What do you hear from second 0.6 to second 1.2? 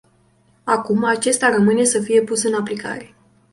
Acum